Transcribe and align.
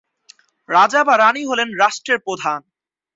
রাজা 0.69 1.01
বা 1.03 1.13
রাণী 1.17 1.43
হলেন 1.45 1.69
রাষ্ট্রের 1.77 2.19
প্রধান। 2.19 2.59